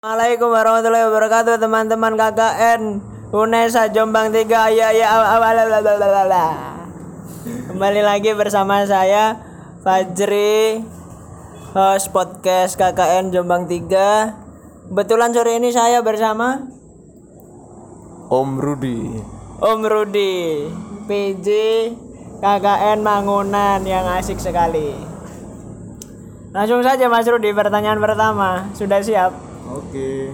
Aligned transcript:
Assalamualaikum 0.00 0.48
warahmatullahi 0.48 1.06
wabarakatuh 1.12 1.60
teman-teman 1.60 2.16
KKN 2.16 3.04
Unesa 3.36 3.84
Jombang 3.92 4.32
3 4.32 4.48
ya 4.72 4.96
ya. 4.96 5.12
Kembali 7.68 8.00
lagi 8.00 8.32
bersama 8.32 8.80
saya 8.88 9.36
Fajri 9.84 10.80
host 11.76 12.16
podcast 12.16 12.80
KKN 12.80 13.28
Jombang 13.28 13.68
3 13.68 14.88
Kebetulan 14.88 15.36
sore 15.36 15.60
ini 15.60 15.68
saya 15.68 16.00
bersama 16.00 16.64
Om 18.32 18.56
Rudi. 18.56 19.20
Om 19.60 19.80
Rudi 19.84 20.64
PJ 21.12 21.48
KKN 22.40 23.04
Mangunan 23.04 23.84
yang 23.84 24.08
asik 24.16 24.40
sekali 24.40 24.96
Langsung 26.56 26.80
saja 26.80 27.04
Mas 27.12 27.28
Rudi 27.28 27.52
pertanyaan 27.52 28.00
pertama 28.00 28.64
Sudah 28.72 29.04
siap? 29.04 29.49
Oke. 29.90 30.30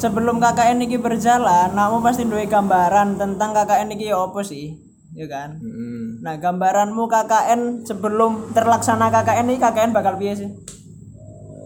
sebelum 0.00 0.40
KKN 0.40 0.80
ini 0.80 0.96
berjalan, 0.96 1.76
kamu 1.76 2.00
pasti 2.00 2.24
duwe 2.24 2.48
gambaran 2.48 3.20
tentang 3.20 3.52
KKN 3.52 3.92
ini 3.92 4.08
apa 4.16 4.40
sih? 4.40 4.80
Ya 5.12 5.28
kan? 5.28 5.60
Hmm. 5.60 6.24
Nah, 6.24 6.40
gambaranmu 6.40 7.04
KKN 7.04 7.84
sebelum 7.84 8.56
terlaksana 8.56 9.12
KKN 9.12 9.52
ini 9.52 9.60
KKN 9.60 9.92
bakal 9.92 10.16
piye 10.16 10.32
sih? 10.40 10.48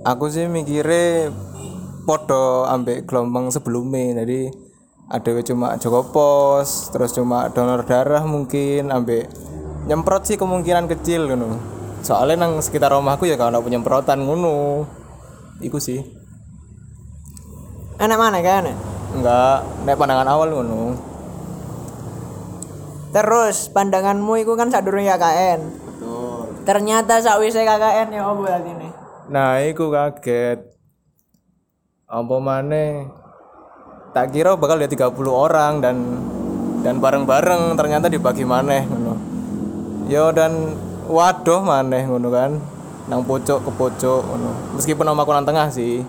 Aku 0.03 0.27
sih 0.27 0.51
mikirnya 0.51 1.31
podo 2.03 2.67
ambek 2.67 3.07
gelombang 3.07 3.55
sebelumnya. 3.55 4.27
Jadi 4.27 4.51
ada 5.07 5.31
cuma 5.47 5.79
Joko 5.79 6.11
Pos, 6.11 6.91
terus 6.91 7.15
cuma 7.15 7.55
donor 7.55 7.87
darah 7.87 8.27
mungkin 8.27 8.91
ambek 8.91 9.31
nyemprot 9.87 10.27
sih 10.27 10.35
kemungkinan 10.35 10.91
kecil 10.91 11.31
ngono. 11.31 11.55
Soalnya 12.03 12.47
nang 12.47 12.59
sekitar 12.59 12.91
rumahku 12.91 13.31
ya 13.31 13.39
kalau 13.39 13.63
penyemprotan 13.63 14.27
ngono. 14.27 14.99
Iku 15.61 15.77
sih. 15.77 16.01
Enak 18.01 18.17
mana 18.17 18.41
kan? 18.41 18.73
Enggak, 19.13 19.59
nek 19.85 19.99
pandangan 20.01 20.29
awal 20.33 20.49
ngono. 20.57 20.97
Terus 23.13 23.69
pandanganmu 23.69 24.41
itu 24.41 24.57
kan 24.57 24.73
sadurunge 24.73 25.13
KKN. 25.13 25.61
Betul. 25.69 26.65
Ternyata 26.65 27.21
sakwise 27.21 27.61
KKN 27.61 28.09
ya 28.09 28.25
berarti 28.33 28.71
nih? 28.73 28.93
Nah, 29.29 29.61
iku 29.61 29.93
kaget. 29.93 30.65
Apa 32.09 32.37
maneh? 32.41 33.05
Tak 34.17 34.35
kira 34.35 34.57
bakal 34.57 34.81
ada 34.81 34.91
30 34.91 35.13
orang 35.31 35.79
dan 35.79 35.97
dan 36.81 36.99
bareng-bareng 36.99 37.77
ternyata 37.77 38.09
dibagi 38.09 38.43
maneh 38.43 38.89
ngono. 38.89 39.15
Yo 40.11 40.33
dan 40.33 40.75
waduh 41.07 41.63
maneh 41.63 42.09
ngono 42.09 42.29
kan. 42.33 42.53
Nang 43.09 43.25
pojok 43.25 43.65
ke 43.65 43.71
pojok 43.73 44.21
ngono. 44.27 44.53
Meskipun 44.77 45.07
nama 45.07 45.23
nang 45.23 45.47
tengah 45.47 45.69
sih. 45.73 46.05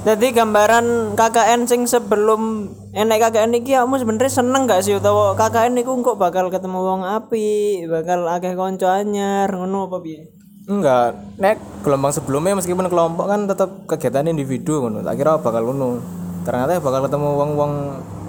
Jadi 0.00 0.32
gambaran 0.32 1.12
KKN 1.12 1.68
sing 1.68 1.84
sebelum 1.84 2.72
enek 2.96 3.20
KKN 3.20 3.52
iki 3.60 3.76
kamu 3.76 4.00
sebenarnya 4.00 4.32
seneng 4.32 4.64
gak 4.64 4.80
sih 4.80 4.96
utawa 4.96 5.36
KKN 5.36 5.76
niku 5.76 5.92
kok 6.00 6.16
bakal 6.16 6.48
ketemu 6.48 6.80
wong 6.80 7.04
api, 7.04 7.84
bakal 7.84 8.24
akeh 8.24 8.56
kanca 8.56 8.96
anyar, 8.96 9.52
ngono 9.52 9.92
apa 9.92 10.00
piye? 10.00 10.24
Enggak, 10.72 11.20
nek 11.36 11.60
gelombang 11.84 12.16
sebelumnya 12.16 12.56
meskipun 12.56 12.88
kelompok 12.88 13.28
kan 13.28 13.44
tetap 13.44 13.84
kegiatan 13.84 14.24
individu 14.24 14.80
ngono. 14.80 15.04
Tak 15.04 15.20
kira 15.20 15.36
bakal 15.36 15.68
ngono. 15.68 16.00
Ternyata 16.48 16.80
bakal 16.80 17.04
ketemu 17.04 17.28
wong-wong 17.36 17.72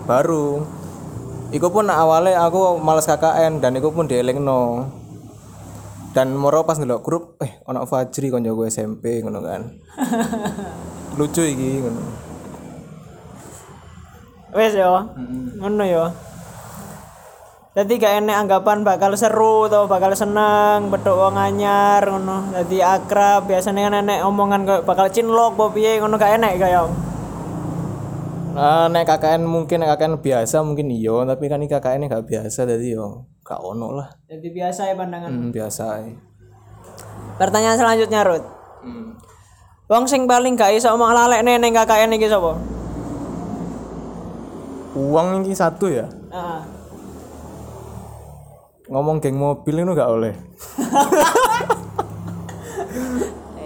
baru. 0.04 0.68
Iku 1.56 1.72
pun 1.72 1.88
awalnya 1.88 2.52
aku 2.52 2.84
males 2.84 3.08
KKN 3.08 3.64
dan 3.64 3.80
iku 3.80 3.96
pun 3.96 4.12
dielingno. 4.12 4.92
Dan 6.12 6.36
moro 6.36 6.68
pas 6.68 6.76
ndelok 6.76 7.02
grup, 7.08 7.24
eh 7.40 7.64
ono 7.64 7.88
Fajri 7.88 8.28
konco 8.28 8.52
gue 8.52 8.68
SMP 8.68 9.24
ngono 9.24 9.40
kan. 9.40 9.64
Lucu 11.18 11.40
iki 11.40 11.80
ngono. 11.80 12.04
Wes 14.52 14.76
yo. 14.76 15.08
Ngono 15.64 15.84
yo. 15.88 16.12
Jadi 17.72 18.04
gak 18.04 18.20
enek 18.20 18.36
anggapan 18.36 18.84
bakal 18.84 19.16
seru 19.16 19.72
atau 19.72 19.88
bakal 19.88 20.12
seneng, 20.12 20.92
bedok 20.92 21.16
wong 21.16 21.40
anyar 21.40 22.04
ngono. 22.04 22.52
Jadi 22.60 22.84
akrab, 22.84 23.48
biasanya 23.48 23.88
kan 23.88 24.04
enek 24.04 24.28
omongan 24.28 24.68
kayak 24.68 24.84
bakal 24.84 25.08
cinlok 25.08 25.56
apa 25.56 25.66
piye 25.72 25.96
ngono 26.04 26.20
gak 26.20 26.36
enek 26.36 26.60
kaya. 26.60 26.92
Nah, 28.52 28.92
nek 28.92 29.08
KKN 29.08 29.48
mungkin 29.48 29.80
nek 29.80 29.96
KKN 29.96 30.20
biasa 30.20 30.60
mungkin 30.60 30.92
iya, 30.92 31.24
tapi 31.24 31.48
kan 31.48 31.64
ini 31.64 31.72
KKN 31.72 32.12
gak 32.12 32.28
biasa 32.28 32.68
jadi 32.68 33.00
yo 33.00 33.31
gak 33.52 33.60
ono 33.60 34.00
lah. 34.00 34.08
Jadi 34.32 34.48
biasa 34.48 34.88
ya 34.88 34.96
pandangan. 34.96 35.28
Hmm, 35.28 35.52
biasa 35.52 35.84
ae. 36.00 36.16
Pertanyaan 37.36 37.76
selanjutnya, 37.76 38.24
Rut. 38.24 38.44
Hmm. 38.80 39.20
Wong 39.92 40.08
sing 40.08 40.24
paling 40.24 40.56
gak 40.56 40.72
iso 40.72 40.88
omong 40.96 41.12
lalek 41.12 41.44
neneng 41.44 41.76
KKN 41.76 42.16
iki 42.16 42.32
sapa? 42.32 42.56
Uang 44.96 45.44
ini 45.44 45.52
satu 45.52 45.92
ya. 45.92 46.08
Heeh. 46.32 46.82
ngomong 48.92 49.24
geng 49.24 49.40
mobil 49.40 49.72
itu 49.72 49.92
gak 49.96 50.12
oleh 50.12 50.36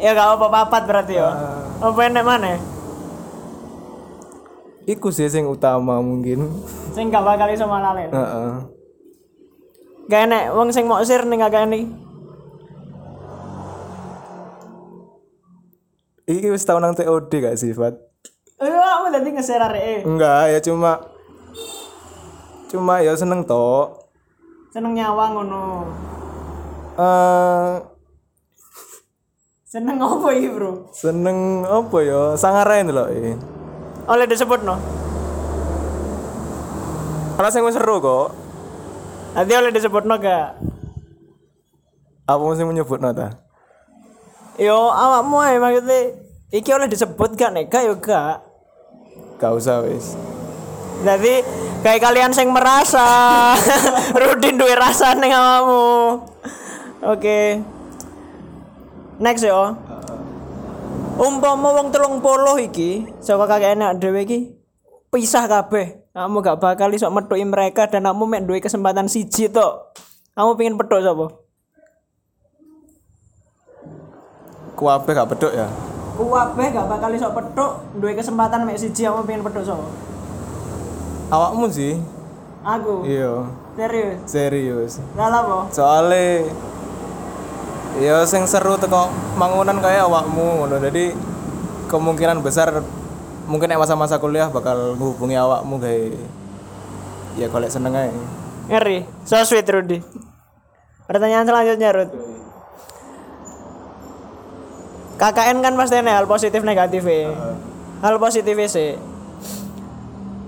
Ya 0.05 0.13
gak 0.13 0.37
apa 0.37 0.45
papat 0.53 0.85
berarti 0.85 1.17
ya. 1.17 1.33
Apa 1.81 1.97
enek 2.05 2.21
mana? 2.21 2.61
iku 4.85 5.09
sih 5.09 5.25
yang 5.25 5.49
utama 5.49 5.97
mungkin 5.97 6.45
Sing 6.93 7.09
gak 7.09 7.25
bakal 7.25 7.49
iso 7.49 7.65
malalen. 7.65 8.13
Heeh. 8.13 8.53
Gak 10.05 10.21
enek 10.23 10.53
wong 10.53 10.69
sing 10.69 10.85
mau 10.85 11.01
sir 11.01 11.25
ning 11.25 11.39
KKN 11.39 11.71
iki. 11.71 11.85
iki 16.27 16.47
wis 16.49 16.65
tau 16.65 16.77
nang 16.77 16.93
TOD 16.93 17.29
gak 17.31 17.53
sih 17.53 17.69
Fat? 17.71 17.93
Eh, 18.57 18.65
aku 18.65 19.13
tadi 19.13 19.29
nge-share 19.29 19.61
areke. 19.61 20.07
enggak 20.07 20.41
ya 20.47 20.59
cuma 20.59 20.91
cuma 22.65 22.97
ya 22.97 23.13
seneng 23.13 23.45
tok 23.45 24.09
Seneng 24.73 24.91
nyawang 24.91 25.31
ngono. 25.35 25.63
eh 26.95 27.73
Seneng 29.65 29.99
apa 29.99 30.27
iki, 30.31 30.47
Bro? 30.49 30.87
seneng 30.91 31.37
apa 31.61 31.97
ya 31.99 32.33
sangarain 32.33 32.87
lho 32.87 33.05
eh 33.05 33.35
Oleh 34.05 34.25
disebut 34.25 34.61
no. 34.61 34.77
karena 37.35 37.49
sing 37.49 37.61
wis 37.61 37.75
seru 37.75 37.99
kok 37.99 38.31
Nanti 39.35 39.51
oleh 39.51 39.71
disebut 39.75 40.07
no 40.07 40.15
gak? 40.15 40.75
apa 42.25 42.41
mesti 42.41 42.65
menyebut 42.65 42.97
nota 42.97 43.37
Yo 44.57 44.89
awakmu 44.89 45.37
ae 45.45 45.61
maksudnya 45.61 46.17
iki 46.49 46.73
oleh 46.73 46.89
disebut 46.89 47.37
gak 47.37 47.53
nek 47.53 47.69
gak 47.69 47.85
yo 47.85 47.93
gak. 48.01 48.41
gak 49.37 49.53
usah 49.53 49.85
wis 49.85 50.17
Jadi 51.03 51.43
kayak 51.83 52.01
kalian 52.01 52.31
sing 52.33 52.49
merasa 52.49 53.03
Rudin 54.19 54.55
duwe 54.55 54.73
rasa 54.79 55.11
ning 55.19 55.35
awakmu. 55.35 56.23
Oke. 57.03 57.59
Next 59.19 59.43
yo. 59.43 59.75
Umpama 61.19 61.75
wong 61.75 61.91
telung 61.91 62.23
puluh 62.23 62.63
iki 62.63 63.03
saka 63.19 63.43
kakek 63.43 63.75
enak 63.75 63.99
dhewe 63.99 64.23
iki 64.23 64.55
pisah 65.11 65.51
kabeh. 65.51 66.04
Kamu 66.15 66.39
gak 66.39 66.63
bakal 66.63 66.95
iso 66.95 67.11
metuki 67.11 67.43
mereka 67.43 67.91
dan 67.91 68.07
kamu 68.07 68.23
mek 68.23 68.41
duwe 68.47 68.63
kesempatan 68.63 69.11
siji 69.11 69.51
tok. 69.51 69.91
Kamu 70.31 70.55
pengen 70.55 70.79
petuk 70.79 71.03
sapa? 71.03 71.45
kuape 74.75 75.15
gak 75.15 75.31
bedok 75.31 75.53
ya 75.55 75.67
Kuwabeh 76.15 76.67
gak 76.71 76.87
bakal 76.87 77.11
iso 77.15 77.31
petuk 77.31 77.71
duwe 77.99 78.13
kesempatan 78.15 78.67
mek 78.67 78.79
siji 78.79 79.07
kamu 79.07 79.23
pengen 79.23 79.43
petuk 79.47 79.63
sapa? 79.63 79.87
awakmu 81.31 81.65
sih 81.71 81.97
Aku. 82.65 83.01
iya 83.07 83.49
Serius. 83.75 84.17
serius 84.29 84.91
lha 85.17 85.27
apa? 85.31 85.67
soalnya 85.73 86.47
ya 87.97 88.21
sing 88.27 88.45
seru 88.45 88.77
teko 88.77 89.09
mangunan 89.39 89.79
kayak 89.81 90.05
awakmu 90.05 90.63
ngono 90.63 90.77
jadi 90.83 91.15
kemungkinan 91.89 92.43
besar 92.45 92.83
mungkin 93.45 93.69
nek 93.71 93.81
masa-masa 93.81 94.17
kuliah 94.17 94.49
bakal 94.49 94.97
menghubungi 94.97 95.37
awakmu 95.37 95.77
kayak 95.77 96.17
ya 97.39 97.47
golek 97.49 97.71
seneng 97.73 97.93
ae 97.93 98.11
Ngeri. 98.65 99.05
So 99.29 99.37
sweet 99.45 99.69
Rudy. 99.69 100.01
Pertanyaan 101.05 101.45
selanjutnya 101.45 101.93
Rud. 101.93 102.09
KKN 105.21 105.61
kan 105.61 105.77
pasti 105.77 105.95
ada 106.01 106.17
hal 106.17 106.25
positif 106.25 106.65
negatif 106.65 107.05
ya. 107.05 107.29
Hal 108.01 108.17
positif 108.17 108.57
sih. 108.65 108.97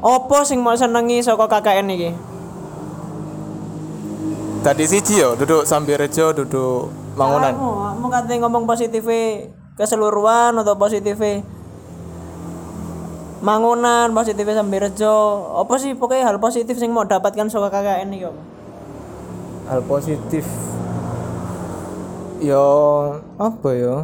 Opo 0.01 0.41
sing 0.41 0.65
mau 0.65 0.73
senengi 0.73 1.21
saka 1.21 1.45
KKN 1.45 1.87
iki? 1.93 2.11
tadi 4.67 4.83
siji 4.83 5.23
yo 5.23 5.39
duduk 5.39 5.63
sambil 5.63 5.95
rejo 5.95 6.35
duduk 6.35 6.91
mangunan 7.15 7.55
Kamu, 7.55 7.71
kamu 7.71 8.07
katanya 8.11 8.37
ngomong 8.43 8.63
positif 8.67 9.03
keseluruhan 9.79 10.59
atau 10.59 10.75
positif 10.75 11.15
mangunan 13.41 14.09
positif 14.13 14.45
sambil 14.49 14.89
rejo. 14.89 15.15
Apa 15.61 15.77
sih 15.77 15.93
pokoknya 15.93 16.33
hal 16.33 16.37
positif 16.41 16.77
sing 16.77 16.89
mau 16.89 17.05
dapatkan 17.05 17.49
saka 17.49 17.69
KKN 17.69 18.09
apa? 18.25 18.41
hal 19.67 19.83
positif? 19.83 20.47
Yo 22.39 22.65
apa 23.35 23.69
yo? 23.75 23.95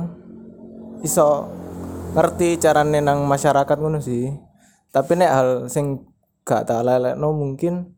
Iso 1.04 1.48
ngerti 2.14 2.60
carane 2.60 3.00
nang 3.00 3.24
masyarakat 3.24 3.78
ngono 3.80 4.04
sih. 4.04 4.28
Tapi 4.94 5.12
nek 5.18 5.32
hal 5.32 5.50
sing 5.72 6.04
gak 6.44 6.68
tak 6.68 6.84
lelekno 6.84 7.32
mungkin 7.32 7.96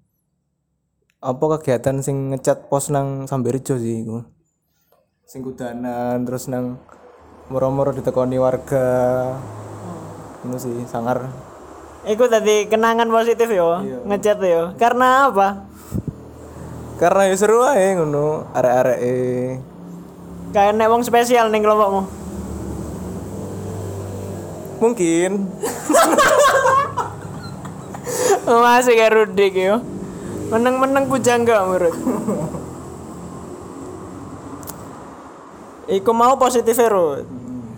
apa 1.26 1.58
kegiatan 1.58 2.06
sing 2.06 2.30
ngecat 2.32 2.70
pos 2.70 2.94
nang 2.94 3.26
Samberjo 3.26 3.82
sih 3.82 4.06
iku. 4.06 4.22
Sing 5.26 5.42
kudanan 5.42 6.22
terus 6.22 6.46
nang 6.46 6.78
moro-moro 7.50 7.90
ditekoni 7.90 8.38
warga 8.38 8.86
ngono 10.46 10.62
sih 10.62 10.86
sangar 10.86 11.26
Iku 12.06 12.30
tadi 12.30 12.70
kenangan 12.70 13.10
positif 13.10 13.50
yo, 13.50 13.82
ngecat 14.06 14.38
yo. 14.46 14.78
Karena 14.78 15.26
apa? 15.26 15.66
karena 16.96 17.28
ya 17.28 17.36
seru 17.36 17.60
ae 17.60 17.92
ngono 18.00 18.48
arek-arek 18.56 19.00
e 19.04 19.16
Kayak 20.56 20.80
nek 20.80 20.88
wong 20.88 21.04
spesial 21.04 21.52
ning 21.52 21.60
kelompokmu. 21.60 22.08
mungkin 24.80 25.32
Masih 28.46 28.94
kayak 28.94 29.18
Rudik 29.18 29.58
yo. 29.58 29.82
Meneng-meneng 30.54 31.10
pujangga 31.10 31.66
menurut. 31.66 31.98
Iku 35.98 36.14
mau 36.14 36.38
positif 36.38 36.78
Rud. 36.78 37.26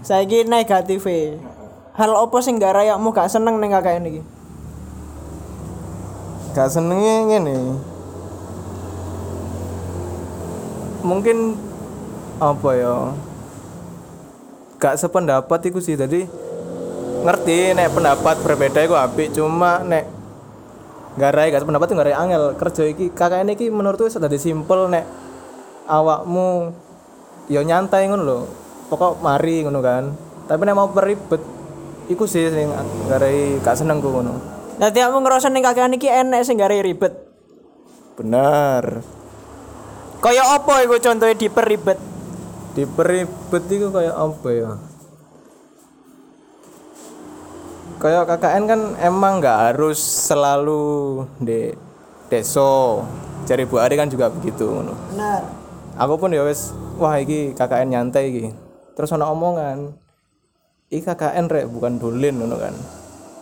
Saiki 0.04 0.44
negatif 0.44 1.08
Hal 1.98 2.14
apa 2.14 2.38
sing 2.46 2.62
gak 2.62 2.78
rayakmu 2.78 3.10
gak 3.10 3.34
seneng 3.34 3.58
ning 3.58 3.74
KKN 3.74 4.06
iki? 4.06 4.22
gak 6.58 6.74
senengnya 6.74 7.16
ngene. 7.30 7.78
Mungkin 11.06 11.54
apa 12.42 12.70
ya? 12.74 13.14
Gak 14.82 14.98
sependapat 14.98 15.70
iku 15.70 15.78
sih. 15.78 15.94
Tadi 15.94 16.26
ngerti 17.22 17.78
nek 17.78 17.94
pendapat 17.94 18.42
berbeda 18.42 18.82
iku 18.82 18.98
apik. 18.98 19.38
Cuma 19.38 19.86
nek 19.86 20.10
gak 21.22 21.34
rai 21.38 21.54
gak 21.54 21.62
sependapat 21.62 21.86
tuh 21.94 21.96
gak 22.02 22.10
rai 22.10 22.18
angel. 22.18 22.58
Kerja 22.58 22.84
iki 22.90 23.14
KKN 23.14 23.54
iki 23.54 23.70
menurutku 23.70 24.10
wis 24.10 24.18
dadi 24.18 24.42
simpel 24.42 24.90
nek 24.90 25.06
awakmu 25.86 26.74
ya 27.54 27.62
nyantai 27.62 28.10
ngono 28.10 28.24
lho. 28.26 28.40
Pokok 28.90 29.22
mari 29.22 29.62
ngono 29.62 29.78
kan. 29.86 30.10
Tapi 30.50 30.62
nek 30.66 30.74
mau 30.74 30.90
peribet 30.90 31.56
iku 32.07 32.24
sih 32.27 32.48
sing 32.51 32.68
gak 33.07 33.19
rai 33.19 33.59
gak 33.63 33.77
seneng 33.77 34.00
ku 34.00 34.12
ngono 34.12 34.59
Dadi 34.77 35.01
aku 35.01 35.18
ngerasa 35.25 35.50
ning 35.50 35.65
KKN 35.65 35.98
iki 35.98 36.06
enek 36.06 36.45
sing 36.45 36.62
gak 36.62 36.69
ribet. 36.69 37.09
bener 38.13 39.01
Kaya 40.21 40.57
apa 40.57 40.81
iku 40.86 40.98
contohnya 40.98 41.38
diperibet? 41.38 41.98
diperibet 42.77 43.63
itu 43.74 43.89
kayak 43.89 44.13
apa 44.13 44.50
ya 44.54 44.71
kayak 47.98 48.30
KKN 48.30 48.63
kan 48.69 48.81
emang 49.01 49.42
nggak 49.42 49.74
harus 49.74 49.98
selalu 49.98 51.25
di 51.42 51.74
deso 52.30 53.01
cari 53.50 53.65
Bu 53.65 53.81
Ari 53.81 53.98
kan 53.98 54.06
juga 54.12 54.30
begitu. 54.30 54.69
Benar. 55.10 55.42
aku 55.98 56.13
pun 56.21 56.30
ya 56.30 56.45
wes 56.45 56.69
wah 57.01 57.18
iki 57.18 57.57
KKN 57.57 57.89
nyantai 57.89 58.24
iki 58.30 58.45
terus 58.94 59.10
ana 59.10 59.25
omongan 59.33 59.98
iki 60.88 61.04
KKN 61.04 61.51
rek 61.51 61.66
bukan 61.68 62.00
dolin 62.00 62.39
ngono 62.39 62.56
kan. 62.56 62.72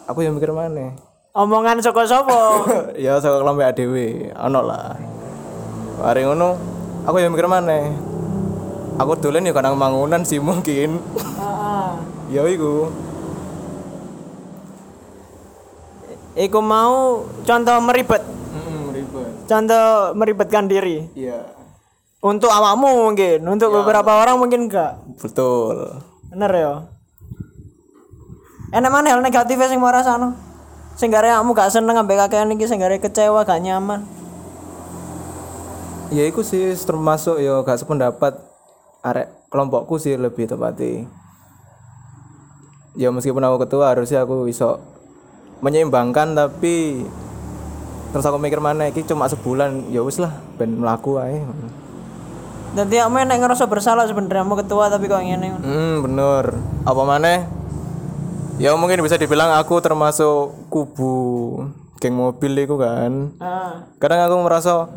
Aku 0.10 0.22
yang 0.22 0.38
mikir 0.38 0.50
mana? 0.50 0.94
Omongan 1.36 1.82
saka 1.82 2.06
sapa? 2.12 2.66
ya 2.98 3.18
saka 3.22 3.42
kelompok 3.42 3.66
ADW 3.66 3.96
ono 4.34 4.60
lah. 4.66 4.98
Hari 6.02 6.26
ngono 6.26 6.58
aku 7.06 7.18
yang 7.22 7.34
mikir 7.34 7.46
mana? 7.46 7.92
Aku 8.96 9.14
dolen 9.20 9.44
ya 9.44 9.54
kadang 9.54 9.76
mangunan 9.76 10.24
sih 10.24 10.40
mungkin. 10.40 10.98
Heeh. 11.20 11.90
ya 12.32 12.42
iku. 12.48 12.90
Iku 16.36 16.60
mau 16.60 17.24
contoh 17.48 17.78
meribet, 17.80 18.20
ribet 18.92 19.28
contoh 19.48 20.12
meribetkan 20.12 20.68
diri. 20.68 21.08
iya. 21.16 21.48
Untuk 22.20 22.50
awakmu 22.50 23.06
mungkin, 23.06 23.38
untuk 23.46 23.70
beberapa 23.72 24.18
orang 24.18 24.42
mungkin 24.42 24.66
enggak. 24.66 24.98
betul. 25.22 26.02
Bener 26.34 26.52
ya. 26.52 26.74
Enak 28.74 28.90
mana 28.90 29.14
hal 29.14 29.22
negatifnya 29.22 29.70
sing 29.70 29.78
mau 29.78 29.94
rasano? 29.94 30.34
Sing 30.96 31.12
gare 31.12 31.30
kamu 31.30 31.52
gak 31.54 31.70
seneng 31.74 32.00
ambek 32.00 32.18
kakean 32.18 32.54
iki 32.56 32.66
sing 32.66 32.80
gare 32.80 32.98
kecewa 32.98 33.44
gak 33.44 33.62
nyaman. 33.62 34.16
ya 36.14 36.24
iku 36.30 36.46
sih 36.46 36.70
termasuk 36.86 37.42
ya 37.42 37.66
gak 37.66 37.82
sependapat 37.82 38.38
arek 39.02 39.28
kelompokku 39.50 39.98
sih 39.98 40.14
lebih 40.18 40.46
tepatnya 40.46 41.10
ya 42.94 43.10
meskipun 43.10 43.42
aku 43.42 43.66
ketua 43.66 43.94
harusnya 43.94 44.22
aku 44.22 44.46
bisa 44.46 44.78
menyeimbangkan 45.66 46.38
tapi 46.38 47.04
terus 48.14 48.26
aku 48.26 48.38
mikir 48.38 48.62
mana 48.62 48.88
iki 48.88 49.04
cuma 49.04 49.26
sebulan 49.26 49.90
ya 49.92 50.06
wis 50.06 50.22
lah 50.22 50.32
ben 50.56 50.78
melaku 50.78 51.18
ae 51.20 51.42
Dadi 52.76 53.00
kamu 53.00 53.24
enak 53.24 53.40
ngerasa 53.40 53.72
bersalah 53.72 54.04
sebenarnya 54.04 54.44
kamu 54.44 54.60
ketua 54.68 54.92
tapi 54.92 55.08
kok 55.08 55.24
ngene. 55.24 55.64
hmm 55.64 55.96
bener 56.04 56.60
apa 56.84 57.02
mana 57.08 57.48
ya 58.56 58.72
mungkin 58.80 59.04
bisa 59.04 59.20
dibilang 59.20 59.52
aku 59.60 59.84
termasuk 59.84 60.56
kubu 60.72 61.14
geng 62.00 62.16
mobil 62.16 62.56
itu 62.56 62.76
kan 62.80 63.36
Ah. 63.40 63.84
kadang 64.00 64.24
aku 64.24 64.36
merasa 64.44 64.88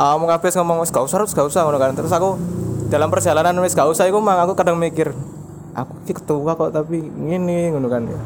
ah 0.00 0.16
mau 0.16 0.24
kabeh 0.28 0.48
ngomong 0.56 0.84
gak 0.88 1.04
usah 1.04 1.20
wis 1.20 1.36
gak 1.36 1.48
usah 1.48 1.68
ngono 1.68 1.76
kan 1.76 1.92
terus 1.92 2.12
aku 2.12 2.40
dalam 2.88 3.12
perjalanan 3.12 3.56
wis 3.60 3.76
gak 3.76 3.88
usah 3.88 4.08
iku 4.08 4.22
mang 4.22 4.40
aku 4.40 4.56
kadang 4.56 4.80
mikir 4.80 5.12
aku 5.76 5.92
iki 6.08 6.16
ketua 6.16 6.56
kok 6.56 6.72
tapi 6.72 7.04
ngene 7.04 7.76
ngono 7.76 7.88
kan 7.92 8.02
ya 8.08 8.20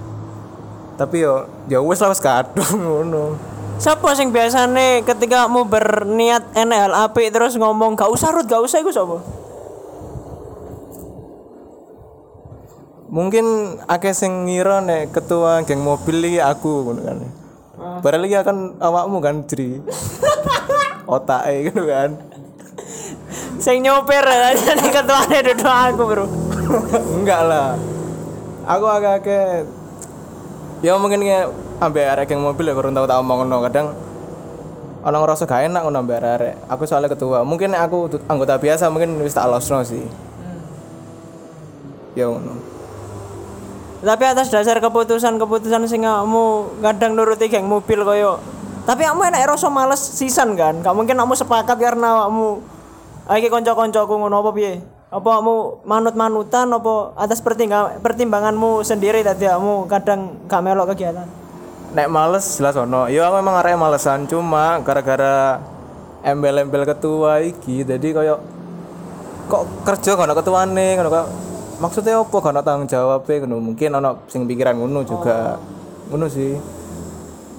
tapi 0.95 1.27
yo 1.27 1.51
ya 1.67 1.83
wis 1.83 1.99
lah 1.99 2.15
wis 2.15 2.23
kadung 2.23 2.79
ngono 2.87 3.55
Siapa 3.75 4.15
sing 4.15 4.31
biasane 4.31 5.03
ketika 5.03 5.51
mau 5.51 5.67
berniat 5.67 6.55
apik 6.55 7.35
terus 7.35 7.59
ngomong 7.59 7.99
gak 7.99 8.07
usah 8.07 8.31
rut 8.31 8.47
gak 8.47 8.63
usah 8.63 8.79
iku 8.79 8.95
sapa? 8.95 9.19
Mungkin 13.15 13.79
akeh 13.87 14.11
sing 14.11 14.51
ngira 14.51 14.83
nek 14.83 15.15
ketua 15.15 15.63
geng 15.63 15.87
mobil 15.87 16.19
iki 16.27 16.43
aku 16.43 16.91
ngono 16.91 17.01
kan. 17.07 17.19
Padahal 18.03 18.27
iki 18.27 18.35
akan 18.35 18.83
awakmu 18.83 19.23
kan 19.23 19.47
jri 19.47 19.79
otake 21.15 21.71
gitu 21.71 21.87
kan. 21.87 22.19
Sing 23.63 23.87
nyopir 23.87 24.27
aja 24.27 24.75
nih 24.75 24.91
ketuane 24.91 25.39
duduk 25.47 25.71
aku, 25.71 26.03
Bro. 26.11 26.27
enggak 27.23 27.41
lah. 27.47 27.79
Aku 28.67 28.85
agak-agak 28.91 29.71
ya 30.83 30.99
mungkin 30.99 31.23
kayak 31.23 31.55
ambek 31.79 32.05
arek 32.19 32.29
yang 32.35 32.43
mobil 32.43 32.67
ya 32.67 32.75
kurang 32.75 32.99
tahu 32.99 33.07
tak 33.07 33.23
omong 33.23 33.47
ngono. 33.47 33.63
Kadang 33.63 33.87
orang 35.07 35.21
ngerasa 35.23 35.47
gak 35.47 35.71
enak 35.71 35.87
ngono 35.87 35.99
ambek 36.03 36.19
arek 36.19 36.55
aku 36.67 36.83
soalnya 36.83 37.15
ketua. 37.15 37.47
Mungkin 37.47 37.79
aku 37.79 38.11
anggota 38.27 38.59
biasa 38.59 38.91
mungkin 38.91 39.23
wis 39.23 39.39
tak 39.39 39.47
losno 39.47 39.87
sih. 39.87 40.03
Ya 42.19 42.27
ngono 42.27 42.74
Tapi 44.05 44.25
atas 44.29 44.53
dasar 44.53 44.79
keputusan-keputusan 44.85 45.89
sing 45.89 46.05
kamu 46.05 46.45
kadang 46.85 47.17
nuruti 47.17 47.49
geng 47.49 47.65
mobil 47.65 48.05
koyo. 48.05 48.37
Tapi 48.85 49.09
kamu 49.09 49.33
enak 49.33 49.49
rasa 49.49 49.73
males 49.73 49.99
sisan 49.99 50.53
kan? 50.55 50.85
Gak 50.85 50.93
mungkin 50.93 51.17
kamu 51.17 51.33
sepakat 51.33 51.81
karena 51.81 52.29
kamu 52.29 52.61
iki 53.41 53.49
kanca-kancaku 53.49 54.15
ngono 54.21 54.45
apa 54.45 54.51
piye? 54.53 54.85
Apa 55.09 55.41
kamu 55.41 55.87
manut-manutan 55.89 56.69
apa 56.69 57.17
atas 57.17 57.41
pertimbangan 57.41 57.99
pertimbanganmu 58.05 58.85
sendiri 58.85 59.25
tadi 59.25 59.49
kamu 59.49 59.89
kadang 59.89 60.37
gak 60.45 60.61
melok 60.61 60.93
kegiatan? 60.93 61.45
nek 61.95 62.11
males 62.11 62.59
jelas 62.59 62.75
ono 62.75 63.07
ya 63.07 63.31
aku 63.31 63.39
memang 63.39 63.63
arek 63.63 63.79
malesan 63.79 64.27
cuma 64.27 64.83
gara-gara 64.83 65.63
embel-embel 66.27 66.83
ketua 66.83 67.39
iki 67.39 67.87
jadi 67.87 68.09
koyo 68.11 68.37
kok 69.47 69.87
kerja 69.87 70.19
gak 70.19 70.27
ono 70.27 70.35
ketuane 70.35 70.99
ngono 70.99 71.09
kok 71.15 71.27
maksudnya 71.85 72.17
apa? 72.17 72.33
Gak 72.33 72.53
ono 72.57 72.61
tanggung 72.65 72.89
jawab 72.89 73.29
ngono. 73.29 73.61
Mungkin 73.61 73.93
ono 73.93 74.25
sing 74.33 74.49
pikiran 74.49 74.81
ngono 74.81 75.05
juga. 75.05 75.61
Ngono 76.09 76.27
sih. 76.33 76.57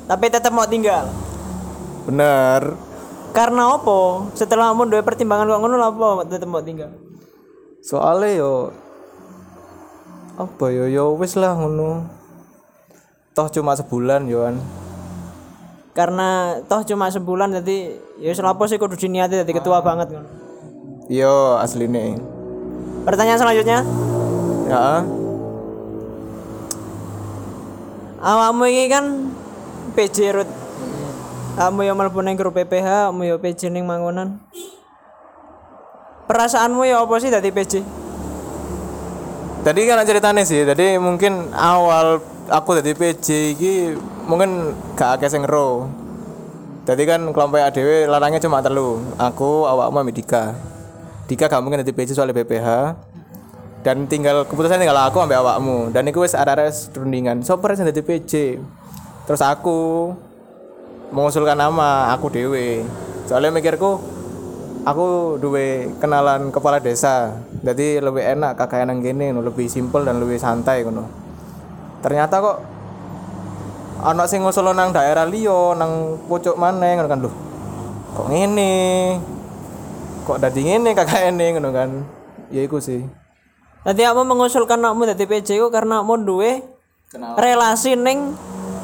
Tapi 0.09 0.25
tetap 0.33 0.49
mau 0.49 0.65
tinggal. 0.65 1.05
bener. 2.09 2.77
Karena 3.33 3.73
apa? 3.77 4.31
Setelah 4.37 4.73
kamu 4.73 4.89
dua 4.89 5.01
pertimbangan 5.05 5.49
kok 5.49 5.61
ngono 5.61 5.75
apa 5.81 6.07
tetap 6.25 6.49
mau 6.49 6.61
tinggal? 6.65 6.89
soalnya 7.85 8.41
yo 8.41 8.53
apa 10.41 10.65
yo? 10.73 10.89
Yo 10.89 11.05
wis 11.21 11.37
lah 11.37 11.53
ngono. 11.53 12.09
Toh 13.35 13.51
cuma 13.51 13.75
sebulan 13.75 14.31
yoan 14.31 14.57
Karena 15.91 16.59
toh 16.65 16.87
cuma 16.87 17.11
sebulan 17.11 17.51
jadi 17.61 17.99
ya 18.19 18.31
selapo 18.31 18.63
sih 18.63 18.79
kudu 18.79 18.95
diniati 18.95 19.43
jadi 19.43 19.53
ketua 19.53 19.83
banget 19.83 20.15
kan. 20.15 20.25
yo 21.11 21.59
asline. 21.59 22.19
Pertanyaan 23.05 23.37
selanjutnya, 23.37 23.79
ya 24.65 25.05
awakmu 28.25 28.65
iki 28.65 28.85
kan 28.89 29.05
PJ 29.93 30.17
Rut. 30.33 30.49
Kamu 31.55 31.87
yang 31.87 31.95
mlebu 31.95 32.19
ning 32.19 32.35
grup 32.35 32.59
PPH, 32.59 33.07
kamu 33.07 33.21
ya 33.31 33.35
PJ 33.39 33.71
ning 33.71 33.87
mangunan. 33.87 34.43
Perasaanmu 36.27 36.83
ya 36.83 36.99
apa 36.99 37.15
sih 37.21 37.31
dadi 37.31 37.47
PJ? 37.47 37.79
Tadi 39.63 39.81
kan 39.87 40.03
ceritanya 40.03 40.43
sih, 40.43 40.67
tadi 40.67 40.99
mungkin 40.99 41.55
awal 41.55 42.19
aku 42.51 42.75
dari 42.81 42.91
PJ 42.91 43.55
iki 43.55 43.95
mungkin 44.27 44.75
gak 44.99 45.21
akeh 45.21 45.31
sing 45.31 45.47
ero. 45.47 45.87
Tadi 46.85 47.01
kan 47.07 47.23
kelompok 47.31 47.57
ADW 47.57 48.05
larangnya 48.05 48.43
cuma 48.43 48.61
telu. 48.61 49.01
Aku, 49.17 49.65
awakmu, 49.65 50.05
ambek 50.05 50.21
Dika. 50.21 50.53
Dika 51.25 51.49
gak 51.49 51.63
mungkin 51.65 51.81
dari 51.81 51.95
PJ 51.95 52.13
soalnya 52.13 52.37
BPH. 52.37 52.93
Dan 53.85 54.09
tinggal 54.09 54.49
keputusan 54.49 54.81
tinggal 54.81 54.97
aku 54.97 55.21
ambek 55.21 55.37
awakmu. 55.37 55.93
Dan 55.93 56.09
itu 56.09 56.25
wis 56.25 56.33
arah-arah 56.33 56.73
rundingan. 56.97 57.45
Sopo 57.45 57.69
sing 57.69 57.85
dadi 57.85 58.01
PJ? 58.01 58.57
Terus 59.29 59.41
aku 59.45 60.09
mengusulkan 61.13 61.53
nama 61.53 62.09
aku 62.09 62.33
dewe. 62.33 62.81
Soalnya 63.29 63.53
mikirku 63.53 64.15
aku 64.85 65.35
duwe 65.41 65.89
kenalan 65.97 66.53
kepala 66.53 66.77
desa 66.77 67.41
jadi 67.65 67.97
lebih 68.05 68.21
enak 68.37 68.53
kakak 68.53 68.85
nang 68.85 69.01
gini 69.01 69.33
lebih 69.33 69.65
simpel 69.65 70.05
dan 70.05 70.21
lebih 70.21 70.37
santai 70.37 70.85
ngono 70.85 71.09
ternyata 72.05 72.37
kok 72.37 72.57
anak 74.05 74.29
sing 74.29 74.45
ngusul 74.45 74.69
nang 74.77 74.93
daerah 74.93 75.25
liyo 75.25 75.73
nang 75.73 76.21
pucuk 76.29 76.53
maneh 76.61 77.01
ngono 77.01 77.09
kan 77.09 77.19
lho 77.25 77.31
kok 78.13 78.27
ngene 78.29 78.73
kok 80.29 80.37
dadi 80.37 80.61
ngene 80.61 80.93
kakak 80.93 81.33
ini 81.33 81.57
ngono 81.57 81.69
kan 81.73 81.89
ya 82.53 82.61
iku 82.61 82.77
sih 82.77 83.24
Nanti 83.85 84.01
aku 84.01 84.25
mengusulkan 84.25 84.81
nakmu 84.81 85.05
dari 85.05 85.29
PJ 85.29 85.61
ku 85.61 85.69
karena 85.69 86.01
mau 86.01 86.17
duwe 86.17 86.65
relasi 87.37 87.93
ning 87.93 88.33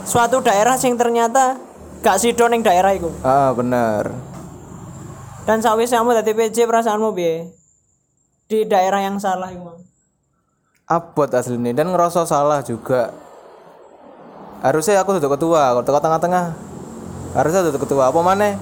suatu 0.06 0.46
daerah 0.46 0.78
sing 0.78 0.94
ternyata 0.94 1.58
gak 2.06 2.22
sido 2.22 2.46
ning 2.46 2.62
daerah 2.62 2.94
iku. 2.94 3.10
ah 3.26 3.50
bener. 3.58 4.14
Dan 5.42 5.58
sakwise 5.66 5.98
kamu 5.98 6.22
dari 6.22 6.38
PJ 6.38 6.70
perasaanmu 6.70 7.18
piye? 7.18 7.50
Di 8.46 8.62
daerah 8.70 9.02
yang 9.02 9.18
salah 9.18 9.50
iku. 9.50 9.74
Abot 10.86 11.34
aslinya 11.34 11.74
dan 11.74 11.90
ngerasa 11.90 12.30
salah 12.30 12.62
juga. 12.62 13.10
Harusnya 14.62 15.02
aku 15.02 15.18
duduk 15.18 15.34
ketua 15.34 15.74
kalau 15.74 15.82
tengah 15.82 16.02
tengah-tengah. 16.06 16.46
Harusnya 17.34 17.66
duduk 17.66 17.90
ketua. 17.90 18.14
Apa 18.14 18.22
mana 18.22 18.54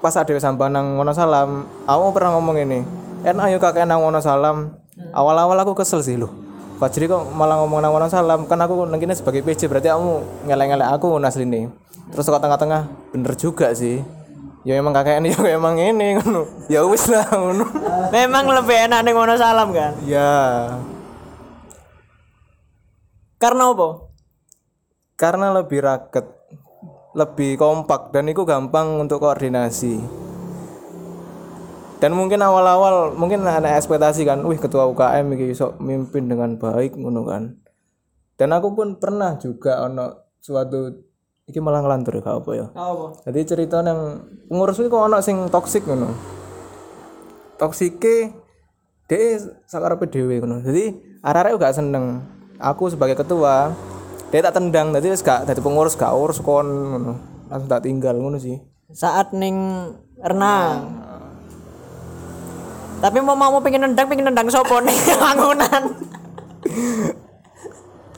pas 0.00 0.16
ada 0.16 0.32
sampai 0.40 0.72
nang 0.72 0.96
Wonosalam 0.96 1.68
aku 1.84 2.16
pernah 2.16 2.32
ngomong 2.40 2.56
ini. 2.64 2.80
En 3.28 3.36
ayo 3.44 3.60
kakek 3.60 3.84
nang 3.84 4.00
Wonosalam 4.00 4.85
awal-awal 5.12 5.56
aku 5.62 5.72
kesel 5.78 6.00
sih 6.04 6.16
loh. 6.16 6.32
Fajri 6.76 7.08
kok 7.08 7.32
malah 7.32 7.56
ngomong 7.64 7.80
nang 7.80 7.92
Wonosalam 7.96 8.44
kan 8.44 8.60
aku 8.60 8.84
nang 8.84 9.00
kene 9.00 9.16
sebagai 9.16 9.40
PC 9.40 9.64
berarti 9.64 9.88
kamu 9.88 10.44
ngelek-ngelek 10.44 10.88
aku 10.92 11.16
asline. 11.24 11.72
Terus 12.12 12.26
ke 12.28 12.38
tengah-tengah 12.38 12.82
bener 13.16 13.32
juga 13.34 13.72
sih. 13.72 14.04
Ya 14.66 14.76
emang 14.76 14.92
kakek 14.92 15.22
ini 15.24 15.32
ya 15.48 15.56
emang 15.56 15.80
ini 15.80 16.20
ngono. 16.20 16.42
Ya 16.68 16.84
wis 16.84 17.08
lah 17.08 17.24
ngono. 17.40 17.64
Memang 18.12 18.44
lebih 18.50 18.76
enak 18.90 19.00
ning 19.04 19.16
Wonosalam 19.16 19.72
kan? 19.72 19.96
ya. 20.04 20.68
Karena 23.36 23.68
apa? 23.72 24.06
karena 25.16 25.48
lebih 25.48 25.80
raket 25.80 26.28
lebih 27.16 27.56
kompak 27.56 28.12
dan 28.12 28.28
itu 28.28 28.44
gampang 28.44 29.00
untuk 29.00 29.24
koordinasi 29.24 29.96
dan 31.96 32.12
mungkin 32.12 32.44
awal-awal 32.44 33.16
mungkin 33.16 33.40
ada 33.48 33.72
ekspektasi 33.80 34.28
kan 34.28 34.44
wih 34.44 34.60
ketua 34.60 34.84
UKM 34.92 35.32
iki 35.32 35.56
iso 35.56 35.80
mimpin 35.80 36.28
dengan 36.28 36.60
baik 36.60 36.92
ngono 36.92 37.24
kan. 37.24 37.56
Dan 38.36 38.52
aku 38.52 38.76
pun 38.76 39.00
pernah 39.00 39.40
juga 39.40 39.80
ono 39.88 40.36
suatu 40.44 40.92
iki 41.48 41.56
malah 41.56 41.80
ngelantur 41.80 42.20
gak 42.20 42.44
apa 42.44 42.50
ya? 42.52 42.66
Apa? 42.76 43.06
jadi 43.24 43.40
cerita 43.48 43.80
yang 43.80 44.28
pengurus 44.44 44.76
kok 44.76 44.92
ono 44.92 45.24
sing 45.24 45.48
toksik 45.48 45.88
ngono. 45.88 46.12
Toksike 47.56 48.28
dia 49.08 49.40
sakarepe 49.64 50.04
dhewe 50.12 50.36
ngono. 50.44 50.60
Jadi 50.60 50.92
arek-arek 51.24 51.56
gak 51.56 51.80
seneng. 51.80 52.20
Aku 52.60 52.92
sebagai 52.92 53.16
ketua 53.16 53.72
dia 54.28 54.44
tak 54.44 54.60
tendang. 54.60 54.92
Jadi 54.92 55.16
wis 55.16 55.24
gak 55.24 55.48
dadi 55.48 55.64
pengurus 55.64 55.96
gak 55.96 56.12
urus 56.12 56.44
kon 56.44 56.68
ngono. 56.68 57.12
Langsung 57.48 57.72
tak 57.72 57.88
tinggal 57.88 58.20
ngono 58.20 58.36
sih. 58.36 58.60
Saat 58.92 59.32
ning 59.32 59.56
renang. 60.20 61.05
Tapi 63.06 63.22
mau 63.22 63.38
mau 63.38 63.62
pengen 63.62 63.86
nendang, 63.86 64.10
pengen 64.10 64.26
nendang 64.26 64.50
sopo 64.50 64.82
nih? 64.82 64.98
Bangunan. 65.22 65.82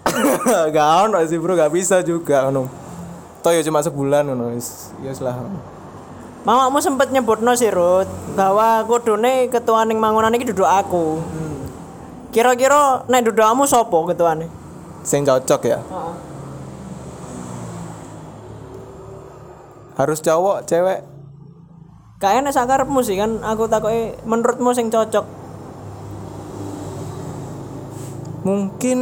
gak 0.72 0.88
ono 1.04 1.20
sih 1.28 1.36
bro. 1.36 1.52
Gak 1.52 1.76
bisa 1.76 2.00
juga 2.00 2.48
ngono. 2.48 2.64
Toh 3.44 3.52
ya 3.52 3.60
cuma 3.60 3.84
sebulan 3.84 4.32
wis 4.56 4.96
ya 5.04 5.12
lah. 5.20 5.44
Mamamu 6.48 6.80
sempet 6.80 7.12
nyebutno 7.12 7.52
sih 7.52 7.68
Rut 7.68 8.08
bahwa 8.32 8.80
kudune 8.88 9.52
ketua 9.52 9.84
ning 9.84 10.00
bangunan 10.00 10.32
iki 10.32 10.48
duduk 10.48 10.64
aku. 10.64 11.20
Kira-kira 12.32 13.04
nek 13.12 13.28
duduk 13.28 13.44
kamu 13.44 13.68
sopo 13.68 14.08
ketuane? 14.08 14.48
sing 15.04 15.28
cocok 15.28 15.60
ya? 15.68 15.78
Harus 20.00 20.24
cowok 20.24 20.64
cewek 20.64 21.17
Kayaknya 22.18 22.50
sakarepmu 22.50 22.98
sih 23.06 23.14
kan 23.14 23.42
aku 23.46 23.70
takoki 23.70 24.18
menurutmu 24.26 24.74
sing 24.74 24.90
cocok. 24.90 25.38
mungkin 28.48 29.00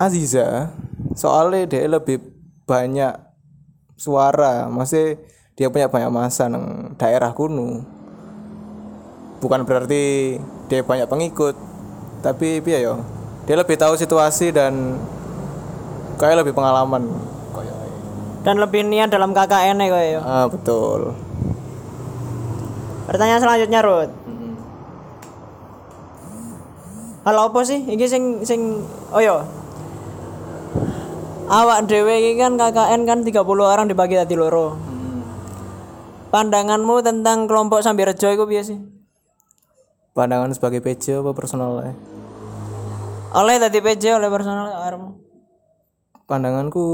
Aziza 0.00 0.72
soalnya 1.12 1.68
dia 1.68 1.84
lebih 1.84 2.18
banyak 2.64 3.14
suara. 4.00 4.64
Masih 4.72 5.20
dia 5.54 5.68
punya 5.68 5.92
banyak 5.92 6.08
masa 6.08 6.48
nang 6.48 6.96
daerah 6.96 7.36
kuno. 7.36 7.84
Bukan 9.44 9.68
berarti 9.68 10.36
dia 10.72 10.80
banyak 10.80 11.04
pengikut 11.04 11.52
tapi 12.24 12.64
piye 12.64 12.80
yo? 12.80 13.04
Dia 13.44 13.60
lebih 13.60 13.76
tahu 13.76 14.00
situasi 14.00 14.56
dan 14.56 14.96
kayak 16.16 16.44
lebih 16.44 16.56
pengalaman 16.56 17.04
Dan 18.40 18.56
lebih 18.56 18.88
niat 18.88 19.12
dalam 19.12 19.36
KKN 19.36 19.76
ya 19.84 19.86
kowe 19.92 20.06
ya. 20.16 20.20
ah 20.24 20.46
betul 20.48 21.12
Pertanyaan 23.04 23.42
selanjutnya 23.42 23.80
Rut. 23.82 24.10
Halo 27.26 27.50
apa 27.50 27.60
sih? 27.66 27.82
Iki 27.82 28.06
sing 28.06 28.22
sing 28.46 28.60
oh 29.10 29.18
yo. 29.18 29.42
Awak 31.50 31.90
dhewe 31.90 32.22
iki 32.22 32.38
kan 32.38 32.54
KKN 32.54 33.02
kan 33.02 33.18
30 33.26 33.42
orang 33.44 33.90
dibagi 33.90 34.14
tadi 34.14 34.38
loro. 34.38 34.78
Pandanganmu 36.30 37.02
tentang 37.02 37.50
kelompok 37.50 37.82
Sambirejo 37.82 38.30
iku 38.30 38.46
piye 38.46 38.62
sih? 38.62 38.78
pandangan 40.10 40.50
sebagai 40.52 40.82
PJ 40.82 41.22
apa 41.22 41.30
personal 41.32 41.80
ya? 41.82 41.94
Oleh 43.34 43.62
tadi 43.62 43.78
PJ 43.78 44.18
oleh 44.18 44.26
personal 44.30 44.70
armu. 44.70 45.18
pandanganku 46.26 46.86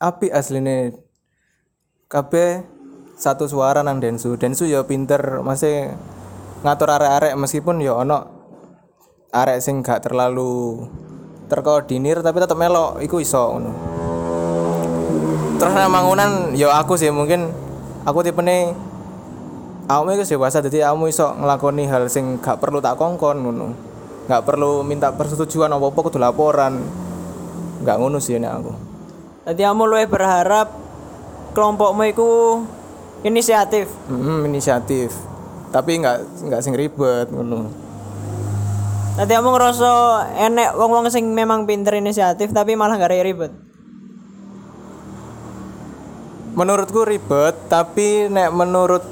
api 0.00 0.32
aslinya. 0.32 0.96
Kabeh 2.08 2.64
satu 3.20 3.44
suara 3.46 3.84
nang 3.84 4.00
Densu. 4.00 4.34
Densu 4.40 4.64
ya 4.64 4.82
pinter 4.88 5.44
masih 5.44 5.92
ngatur 6.64 6.88
arek-arek 6.88 7.36
meskipun 7.36 7.84
ya 7.84 8.00
ono 8.00 8.24
arek 9.30 9.60
sing 9.60 9.84
gak 9.84 10.08
terlalu 10.08 10.88
terkoordinir 11.52 12.24
tapi 12.24 12.40
tetap 12.40 12.56
melok 12.56 12.98
iku 13.04 13.20
iso 13.20 13.44
ngono. 13.54 13.70
Terus 15.60 15.72
nang 15.76 15.92
bangunan 15.92 16.56
ya 16.56 16.72
aku 16.80 16.96
sih 16.96 17.12
mungkin 17.12 17.52
aku 18.08 18.24
tipe 18.24 18.40
nih 18.40 18.72
aku 19.84 20.16
itu 20.16 20.34
dewasa 20.34 20.64
jadi 20.64 20.88
kamu 20.88 21.12
iso 21.12 21.36
ngelakoni 21.36 21.84
hal 21.86 22.08
sing 22.08 22.40
gak 22.40 22.56
perlu 22.58 22.80
tak 22.80 22.96
kongkon 22.96 23.36
ngono. 23.44 23.68
Gak 24.26 24.48
perlu 24.48 24.80
minta 24.80 25.12
persetujuan 25.12 25.68
apa-apa 25.68 26.00
kudu 26.08 26.16
laporan. 26.16 26.80
Gak 27.84 28.00
ngono 28.00 28.16
sih 28.16 28.40
ini 28.40 28.48
aku 28.48 28.89
Tadi 29.50 29.66
kamu 29.66 29.82
luwih 29.82 30.06
berharap 30.06 30.70
kelompokmu 31.58 32.06
iku 32.14 32.62
inisiatif. 33.26 33.90
Mm, 34.06 34.46
inisiatif. 34.46 35.10
Tapi 35.74 35.98
nggak 35.98 36.46
nggak 36.46 36.62
sing 36.62 36.78
ribet 36.78 37.26
ngono. 37.34 37.66
Tadi 39.18 39.26
kamu 39.34 39.50
ngerasa 39.50 39.90
enek 40.38 40.78
wong-wong 40.78 41.10
sing 41.10 41.26
memang 41.34 41.66
pinter 41.66 41.98
inisiatif 41.98 42.54
tapi 42.54 42.78
malah 42.78 42.94
gak 42.94 43.10
ribet. 43.10 43.50
menurutku 46.54 47.02
ribet 47.02 47.58
tapi 47.66 48.30
nek 48.30 48.54
menurut 48.54 49.02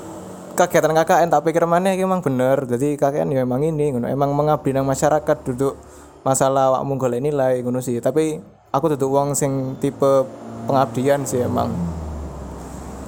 kegiatan 0.54 0.94
KKN 1.02 1.34
tak 1.34 1.50
pikir 1.50 1.66
mana 1.66 1.98
emang 1.98 2.22
bener. 2.22 2.62
Jadi 2.62 2.94
KKN 2.94 3.34
ya 3.34 3.42
emang 3.42 3.66
ini 3.66 3.90
ngono. 3.90 4.06
Emang 4.06 4.30
mengabdi 4.38 4.70
nang 4.70 4.86
masyarakat 4.86 5.42
duduk 5.50 5.74
masalah 6.22 6.70
awakmu 6.70 6.94
golek 6.94 7.26
nilai 7.26 7.58
ngono 7.58 7.82
sih. 7.82 7.98
Tapi 7.98 8.57
aku 8.68 8.94
duduk 8.94 9.08
wong 9.08 9.32
sing 9.32 9.76
tipe 9.80 10.24
pengabdian 10.68 11.24
sih 11.24 11.44
emang 11.44 11.72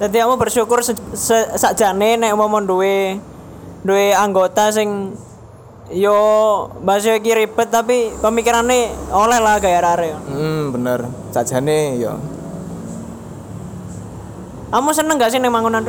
Jadi 0.01 0.17
kamu 0.17 0.33
bersyukur 0.33 0.81
se 0.81 0.97
se 1.13 1.37
sakjane 1.61 2.17
nek 2.17 2.33
mau 2.33 2.49
duwe 2.57 3.21
duwe 3.85 4.17
anggota 4.17 4.73
sing 4.73 5.13
yo 5.93 6.17
bahasa 6.81 7.21
iki 7.21 7.37
ribet 7.37 7.69
tapi 7.69 8.09
pemikirannya 8.17 8.89
oleh 9.13 9.37
lah 9.37 9.61
gaya 9.61 9.77
rare. 9.77 10.17
hmm 10.25 10.73
bener 10.73 11.05
sajane 11.29 12.01
ya 12.01 12.17
Kamu 14.71 14.89
seneng 14.95 15.19
gak 15.19 15.35
sih 15.35 15.39
neng 15.43 15.51
bangunan? 15.51 15.83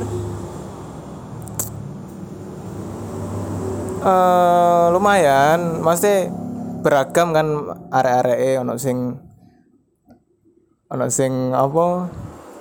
eh 4.02 4.84
lumayan, 4.90 5.78
mesti 5.78 6.26
beragam 6.82 7.30
kan 7.30 7.46
arek-areke 7.94 8.58
ono 8.58 8.74
sing 8.74 9.14
ono 10.92 11.08
sing 11.08 11.56
apa 11.56 12.12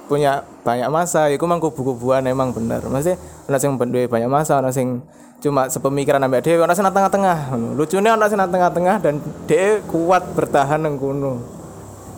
punya 0.08 0.44
banyak 0.64 0.88
masa 0.88 1.28
iku 1.32 1.44
mang 1.48 1.60
kubu-kubuan 1.60 2.24
emang 2.24 2.56
bener. 2.56 2.80
Mesti 2.88 3.20
ono 3.52 3.58
sing 3.60 3.76
duwe 3.76 4.08
banyak 4.08 4.32
masa 4.32 4.64
ono 4.64 4.72
sing 4.72 5.04
cuma 5.44 5.68
sepemikiran 5.68 6.24
ambek 6.24 6.48
dhewe 6.48 6.64
ono 6.64 6.72
sing 6.72 6.88
nang 6.88 6.96
tengah-tengah. 6.96 7.52
Lucune 7.76 8.08
ono 8.08 8.26
sing 8.32 8.40
nang 8.40 8.52
tengah-tengah 8.52 8.96
dan 9.04 9.20
dhewe 9.46 9.84
kuat 9.92 10.24
bertahan 10.32 10.80
nang 10.80 10.96
kono. 10.96 11.44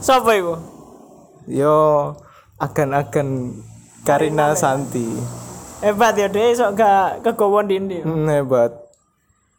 Siapa 0.03 0.37
iku? 0.37 0.55
yo 1.47 2.11
agan-agan 2.61 3.51
Karina 4.07 4.55
Santi. 4.55 5.07
Hebat 5.83 6.15
ya 6.15 6.31
dia 6.31 6.55
sok 6.55 6.79
gak 6.79 7.27
kegowon 7.27 7.67
dindi. 7.67 7.99
Hmm, 7.99 8.23
hebat. 8.31 8.71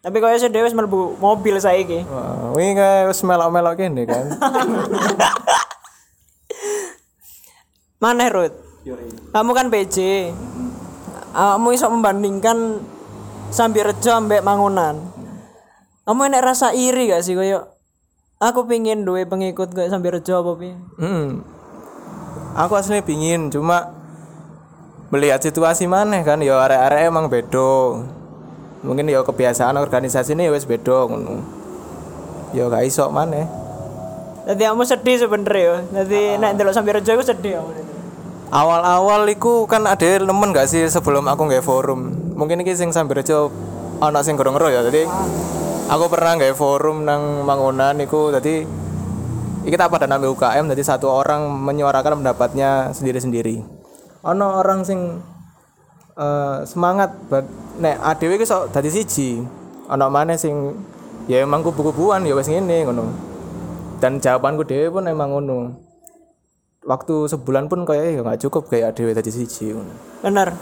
Tapi 0.05 0.21
sih 0.37 0.53
dia 0.53 0.65
wis 0.65 0.77
mlebu 0.77 1.17
mobil 1.17 1.57
saiki. 1.61 2.05
Wah, 2.09 2.53
ini 2.61 2.77
kayak 2.77 3.09
wis 3.09 3.25
melok-melok 3.25 3.77
kene 3.81 4.05
kan 4.05 4.37
Mana 8.05 8.29
Ruth? 8.29 8.53
Kamu 9.33 9.57
kan 9.57 9.73
PJ. 9.73 10.29
Kamu 11.33 11.73
iso 11.73 11.89
membandingkan 11.89 12.85
Sambirejo 13.49 14.13
ambek 14.13 14.45
Mangunan. 14.45 15.01
Kamu 16.05 16.21
enek 16.29 16.45
rasa 16.45 16.77
iri 16.77 17.09
gak 17.09 17.25
sih 17.25 17.33
koyo 17.33 17.65
aku 18.45 18.69
pingin 18.69 19.09
duwe 19.09 19.25
pengikut 19.25 19.73
kayak 19.73 19.89
Sambirejo 19.89 20.45
apa 20.45 20.53
piye? 20.61 20.77
Hmm. 21.01 21.41
Aku 22.61 22.77
aslinya 22.77 23.01
pingin 23.01 23.49
cuma 23.49 23.97
melihat 25.09 25.41
situasi 25.41 25.89
mana 25.89 26.21
kan 26.21 26.45
ya 26.45 26.61
arek-arek 26.61 27.09
emang 27.09 27.33
bedo. 27.33 28.05
Mungkin 28.85 29.09
ya 29.09 29.25
kebiasaan 29.25 29.81
organisasi 29.81 30.37
ini 30.37 30.45
ya 30.45 30.53
wis 30.53 30.69
bedo 30.69 31.09
ngono. 31.09 31.41
Ya 32.53 32.69
gak 32.69 32.85
iso 32.85 33.09
mana. 33.09 33.49
Jadi 34.45 34.61
kamu 34.61 34.85
sedih 34.85 35.17
sebenernya 35.25 35.57
ya. 35.65 35.77
Jadi 36.05 36.37
nek 36.37 36.61
ndelok 36.61 36.77
Sambirejo 36.77 37.11
aku 37.17 37.25
sedih 37.25 37.65
kamu. 37.65 37.94
Awal-awal 38.55 39.27
iku 39.35 39.67
kan 39.67 39.83
ada 39.83 40.23
nemen 40.23 40.55
gak 40.55 40.71
sih 40.71 40.87
sebelum 40.87 41.27
aku 41.27 41.51
nggak 41.51 41.67
forum. 41.67 42.15
Mungkin 42.39 42.63
iki 42.63 42.79
sing 42.79 42.95
sambil 42.95 43.19
aja 43.19 43.51
anak 43.99 44.23
sing 44.23 44.39
gorong 44.39 44.55
ya. 44.71 44.79
Jadi 44.87 45.11
aku 45.91 46.05
pernah 46.07 46.39
nggak 46.39 46.55
forum 46.55 47.03
nang 47.03 47.43
Mangunan 47.43 47.99
iku 47.99 48.31
jadi 48.31 48.63
kita 49.67 49.91
pada 49.91 50.07
namanya 50.07 50.31
UKM 50.31 50.71
jadi 50.71 50.83
satu 50.87 51.11
orang 51.11 51.51
menyuarakan 51.51 52.23
pendapatnya 52.23 52.95
sendiri-sendiri. 52.95 53.59
Ono 54.23 54.47
orang 54.63 54.87
sing 54.87 55.19
eh, 56.15 56.57
semangat 56.63 57.11
bag 57.27 57.51
nek 57.83 57.99
adewe 58.07 58.39
iki 58.39 58.47
sok 58.47 58.71
dadi 58.71 58.87
siji. 58.87 59.43
Ono 59.91 60.07
mana 60.15 60.39
sing 60.39 60.79
ya 61.27 61.43
emang 61.43 61.67
kubu-kubuan 61.67 62.23
ya 62.23 62.39
wis 62.39 62.47
ngene 62.47 62.87
ngono. 62.87 63.11
Dan 63.99 64.23
jawabanku 64.23 64.63
dhewe 64.63 64.95
pun 64.95 65.11
emang 65.11 65.35
ngono. 65.35 65.84
Waktu 66.85 67.33
sebulan 67.33 67.73
pun 67.73 67.89
kayak 67.89 68.05
ya 68.13 68.21
nggak 68.21 68.41
cukup 68.45 68.69
kayak 68.69 68.93
adewe 68.93 69.17
tadi 69.17 69.33
siji. 69.33 69.73
Bener. 70.21 70.53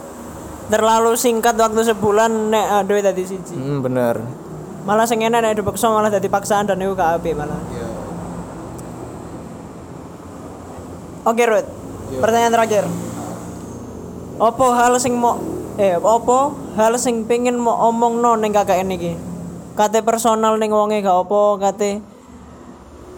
Terlalu 0.71 1.19
singkat 1.19 1.59
waktu 1.59 1.83
sebulan 1.83 2.31
nek 2.55 2.67
aduh 2.79 3.02
tadi 3.02 3.26
siji. 3.26 3.59
Hmm, 3.59 3.83
bener. 3.83 4.23
Malah 4.87 5.02
sing 5.11 5.19
enak 5.19 5.43
nek 5.43 5.59
dipaksa 5.59 5.91
malah 5.91 6.14
dadi 6.14 6.31
paksaan 6.31 6.71
dan 6.71 6.79
itu 6.79 6.95
gak 6.95 7.19
apik 7.19 7.35
malah. 7.35 7.59
Oke, 11.26 11.43
Ruth. 11.43 11.69
Pertanyaan 12.23 12.55
terakhir. 12.55 12.85
Opo 14.38 14.67
hal 14.75 14.95
sing 15.02 15.19
mau 15.19 15.38
eh 15.75 15.99
opo 15.99 16.55
hal 16.79 16.99
sing 17.02 17.26
pengen 17.26 17.59
mau 17.59 17.91
omongno 17.91 18.38
ning 18.38 18.55
KKN 18.55 18.95
iki? 18.95 19.12
Kate 19.75 20.07
personal 20.07 20.55
ning 20.55 20.71
wonge 20.71 21.02
gak 21.02 21.19
opo, 21.19 21.59
kate 21.59 22.12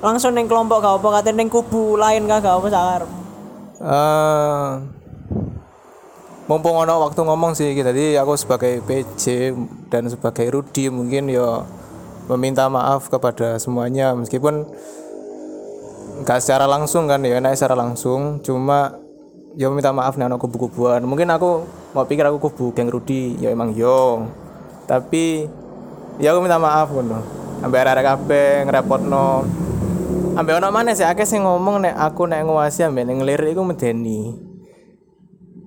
langsung 0.04 0.36
ning 0.36 0.44
kelompok 0.44 0.84
gak 0.84 1.00
opo, 1.00 1.08
kate 1.08 1.32
ning 1.32 1.48
kubu 1.48 1.96
lain 1.96 2.28
gak 2.28 2.44
gak 2.44 2.60
opo 2.60 2.68
sakar. 2.68 3.08
Eh 3.80 4.70
mumpung 6.44 6.76
ono 6.76 7.00
waktu 7.08 7.24
ngomong 7.24 7.56
sih 7.56 7.72
jadi 7.72 8.20
aku 8.20 8.36
sebagai 8.36 8.84
PJ 8.84 9.56
dan 9.88 10.12
sebagai 10.12 10.44
Rudi 10.52 10.92
mungkin 10.92 11.32
ya 11.32 11.64
meminta 12.28 12.68
maaf 12.68 13.08
kepada 13.08 13.56
semuanya. 13.56 14.12
Meskipun 14.12 14.68
nggak 16.20 16.38
secara 16.44 16.68
langsung 16.68 17.08
kan 17.08 17.24
ya 17.24 17.40
naik 17.40 17.56
secara 17.56 17.72
langsung. 17.72 18.44
Cuma 18.44 18.92
ya 19.56 19.72
minta 19.72 19.88
maaf 19.88 20.20
nih 20.20 20.28
anak 20.28 20.36
kubu-kubuan. 20.36 21.00
Mungkin 21.08 21.32
aku 21.32 21.64
mau 21.96 22.04
pikir 22.04 22.28
aku 22.28 22.52
kubu 22.52 22.76
geng 22.76 22.92
Rudi 22.92 23.40
ya 23.40 23.48
emang 23.48 23.72
yo 23.72 24.28
tapi 24.84 25.48
ya 26.20 26.36
aku 26.36 26.44
minta 26.44 26.60
maaf 26.60 26.92
ngono. 26.92 27.24
Sampai 27.64 27.80
arek 27.80 28.04
kabeh 28.04 28.68
ngrepotno 28.68 29.48
ambek 30.34 30.54
ono 30.58 30.68
mana 30.74 30.92
sih 30.94 31.06
akeh 31.06 31.26
sing 31.26 31.46
ngomong 31.46 31.86
nek 31.86 31.94
aku 31.94 32.26
nek 32.26 32.42
nguasi 32.46 32.86
ambek 32.86 33.06
ning 33.06 33.22
ngelirik 33.22 33.54
iku 33.54 33.62
medeni. 33.62 34.34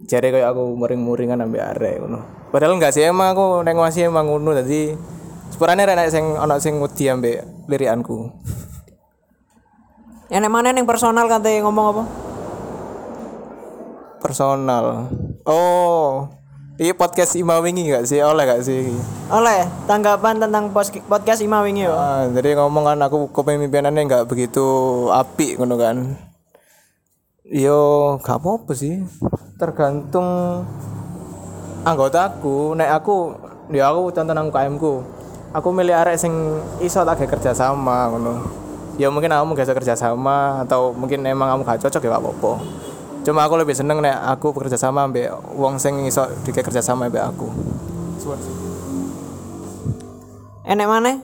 Jare 0.08 0.32
kayak 0.32 0.56
aku 0.56 0.76
muring-muringan 0.76 1.44
ambek 1.44 1.64
arek 1.76 1.96
ngono. 2.00 2.20
Padahal 2.52 2.80
enggak 2.80 2.96
sih 2.96 3.04
emang 3.04 3.36
aku 3.36 3.64
nek 3.64 3.76
nguasi 3.76 4.08
emang 4.08 4.28
ngono 4.28 4.56
dadi 4.56 4.96
sepurane 5.52 5.84
rek 5.84 5.96
nek 5.96 6.10
sing 6.12 6.24
ono 6.36 6.56
sing 6.60 6.80
wedi 6.80 7.08
ambek 7.08 7.68
lirikanku. 7.72 8.32
Enek 10.36 10.52
mana 10.52 10.76
ning 10.76 10.84
personal 10.84 11.28
kate 11.32 11.64
ngomong 11.64 11.86
apa? 11.96 12.04
personal. 14.28 15.08
Oh 15.48 16.28
ini 16.78 16.94
podcast 16.94 17.34
Ima 17.34 17.58
wingi 17.58 17.90
gak 17.90 18.06
sih 18.06 18.22
oleh 18.22 18.46
gak 18.46 18.62
sih 18.62 18.94
Oleh 19.34 19.66
tanggapan 19.90 20.38
tentang 20.38 20.70
podcast 21.10 21.42
Ima 21.42 21.66
wingi 21.66 21.90
yo. 21.90 21.94
Ah, 21.98 22.30
jadi 22.30 22.54
ngomong 22.54 22.86
kan 22.86 23.00
aku 23.02 23.34
kepemimpinannya 23.34 24.08
nggak 24.08 24.26
begitu 24.30 24.64
api 25.12 25.58
ngono 25.58 25.76
kan. 25.76 26.16
Yo, 27.44 28.16
gak 28.22 28.40
apa-apa 28.40 28.72
sih. 28.78 29.04
Tergantung 29.58 30.64
anggotaku. 31.84 32.78
Nek 32.78 33.04
aku, 33.04 33.36
ya 33.74 33.92
aku 33.92 34.14
contoh 34.14 34.34
nang 34.38 34.48
UKM 34.54 34.76
ku. 34.80 35.02
Aku 35.52 35.74
milih 35.74 35.98
arek 35.98 36.16
sing 36.22 36.32
iso 36.80 37.02
tak 37.04 37.26
kerja 37.26 37.52
sama 37.58 38.08
ngono. 38.14 38.48
Ya 39.02 39.10
mungkin 39.10 39.34
kamu 39.34 39.58
gak 39.58 39.76
kerja 39.82 39.98
sama 39.98 40.64
atau 40.64 40.94
mungkin 40.94 41.26
emang 41.26 41.58
kamu 41.58 41.62
gak 41.66 41.82
cocok 41.90 42.06
ya 42.06 42.10
gak 42.16 42.22
apa-apa. 42.22 42.52
Cuma 43.28 43.44
aku 43.44 43.60
lebih 43.60 43.76
seneng 43.76 44.00
nek 44.00 44.16
aku 44.24 44.56
bekerja 44.56 44.80
sama 44.80 45.04
ambek 45.04 45.28
wong 45.52 45.76
sing 45.84 46.00
iso 46.08 46.32
dikek 46.48 46.64
kerja 46.64 46.80
sama 46.80 47.12
ambek 47.12 47.28
aku. 47.28 47.52
Enek 50.64 50.88
mana? 50.88 51.20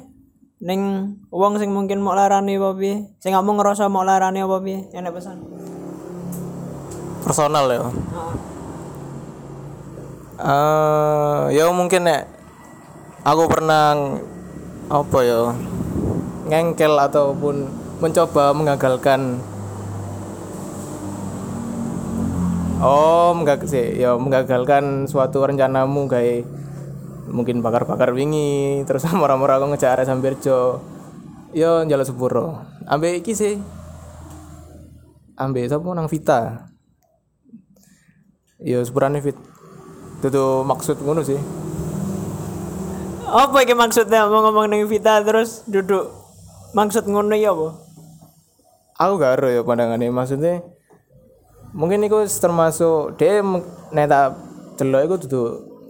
Ning 0.59 1.15
wong 1.31 1.63
sing 1.63 1.71
mungkin 1.71 2.03
mau 2.03 2.11
larani 2.11 2.59
apa 2.59 2.75
piye? 2.75 3.07
Sing 3.23 3.31
kamu 3.31 3.55
ngerasa 3.55 3.87
mau 3.87 4.03
larani 4.03 4.43
apa 4.43 4.59
piye? 4.59 4.91
Enek 4.91 5.15
pesan. 5.15 5.47
Personal 7.23 7.71
ya. 7.71 7.87
eh 10.43 11.55
ya 11.55 11.71
mungkin 11.71 12.03
nek 12.03 12.27
aku 13.23 13.47
pernah 13.47 13.95
apa 14.91 15.17
ya 15.23 15.55
ngengkel 16.51 16.99
ataupun 16.99 17.71
mencoba 18.03 18.51
mengagalkan 18.51 19.39
oh 22.83 23.31
menggag 23.31 23.63
sih 23.63 24.03
ya 24.03 24.19
menggagalkan 24.19 25.07
suatu 25.07 25.39
rencanamu 25.47 26.11
kayak 26.11 26.43
mungkin 27.31 27.63
bakar-bakar 27.63 28.11
wingi 28.11 28.83
terus 28.83 29.07
murah-murah 29.15 29.57
aku 29.57 29.73
ngejar 29.73 29.95
arek 29.95 30.05
Sambirjo 30.05 30.83
yo 31.53 31.85
njaluk 31.85 32.05
sepuro. 32.09 32.65
Ambek 32.89 33.23
iki 33.23 33.33
sih. 33.37 33.55
Ambek 35.37 35.69
sapa 35.69 35.85
nang 35.93 36.09
Vita? 36.09 36.69
Yo 38.57 38.81
sepurane 38.81 39.21
fit 39.21 39.37
itu 40.23 40.45
maksud 40.63 40.97
ngono 41.03 41.21
sih. 41.21 41.39
Apa 43.27 43.65
iki 43.65 43.73
maksudnya? 43.73 44.29
Mau 44.29 44.45
ngomong 44.45 44.69
ning 44.69 44.85
Vita 44.89 45.21
terus 45.21 45.65
duduk. 45.69 46.09
Maksud 46.73 47.05
ngono 47.05 47.37
ya 47.37 47.53
apa? 47.53 47.69
aku 48.93 49.13
gak 49.19 49.41
ero 49.41 49.49
ya 49.51 49.61
pandangannya. 49.65 50.09
Maksudnya 50.13 50.63
mungkin 51.73 52.05
itu 52.05 52.17
termasuk 52.37 53.17
dia 53.17 53.41
meng- 53.41 53.65
nek 53.89 54.05
tak 54.09 54.27
delok 54.77 55.01
iku 55.05 55.15
dudu 55.25 55.41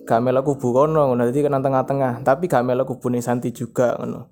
gak 0.04 0.20
melok 0.20 0.44
kubu 0.48 0.76
kono 0.76 1.12
ngono 1.12 1.28
dadi 1.28 1.44
kena 1.44 1.64
tengah-tengah 1.64 2.24
tapi 2.24 2.48
gak 2.52 2.64
melok 2.64 2.96
kubu 2.96 3.12
Santi 3.20 3.52
juga 3.56 3.96
ngono 4.00 4.28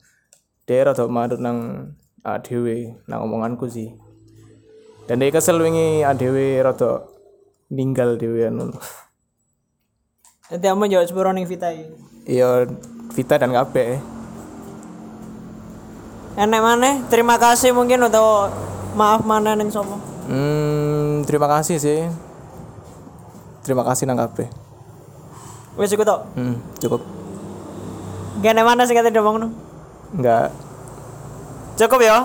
dia 0.68 0.88
rada 0.88 1.08
manut 1.08 1.40
nang 1.40 1.92
dhewe 2.44 2.96
nang 3.08 3.24
omonganku 3.28 3.68
sih 3.68 3.92
dan 5.08 5.20
dia 5.20 5.32
kesel 5.32 5.60
wingi 5.60 6.04
dhewe 6.16 6.60
rada 6.64 7.04
ninggal 7.72 8.16
dhewe 8.16 8.48
ngono 8.52 8.80
Nanti 10.52 10.68
kamu 10.68 10.92
jawab 10.92 11.08
sepuro 11.08 11.32
ning 11.32 11.48
Vita 11.48 11.72
iki. 11.72 11.88
iya 12.28 12.68
Vita 13.16 13.40
dan 13.40 13.56
kabeh 13.56 14.00
Enek 16.32 16.64
mana? 16.64 16.96
Terima 17.12 17.36
kasih 17.36 17.76
mungkin 17.76 18.08
atau 18.08 18.48
maaf 18.96 19.24
mana 19.28 19.52
ning 19.52 19.68
sapa? 19.68 20.00
Hmm, 20.28 21.26
terima 21.26 21.48
kasih 21.48 21.78
sih 21.82 22.06
terima 23.62 23.86
kasih 23.86 24.10
nang 24.10 24.20
kabeh 24.20 24.50
Wis 25.80 25.94
iku 25.96 26.04
tok. 26.04 26.28
hmm, 26.36 26.56
cukup 26.84 27.02
Gene 28.42 28.66
mana 28.66 28.84
sih 28.88 28.98
kata 28.98 29.14
ngomong 29.14 29.54
Enggak. 30.12 30.52
Cukup 31.80 32.00
ya. 32.04 32.18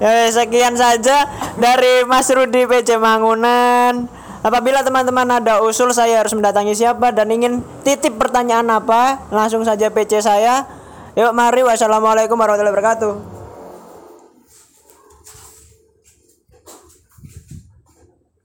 Ya 0.00 0.26
sekian 0.32 0.74
saja 0.74 1.28
dari 1.60 2.02
Mas 2.08 2.26
Rudi 2.32 2.64
PC 2.64 2.96
Mangunan. 2.96 4.08
Apabila 4.40 4.80
teman-teman 4.80 5.28
ada 5.28 5.60
usul 5.60 5.92
saya 5.92 6.24
harus 6.24 6.32
mendatangi 6.32 6.72
siapa 6.72 7.12
dan 7.12 7.28
ingin 7.28 7.60
titip 7.84 8.16
pertanyaan 8.16 8.64
apa, 8.72 9.28
langsung 9.28 9.60
saja 9.68 9.92
PC 9.92 10.24
saya. 10.24 10.64
Yuk 11.12 11.36
mari 11.36 11.60
wassalamualaikum 11.60 12.40
warahmatullahi 12.40 12.72
wabarakatuh. 12.72 13.39